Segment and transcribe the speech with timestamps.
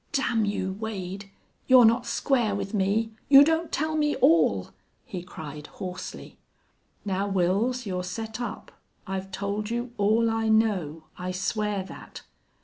[0.13, 1.29] "Damn you, Wade!
[1.67, 3.11] You're not square with me!
[3.29, 4.71] You don't tell me all!"
[5.05, 6.39] he cried, hoarsely.
[7.05, 8.71] "Now, Wils, you're set up.
[9.05, 11.03] I've told you all I know.
[11.19, 12.23] I swear that."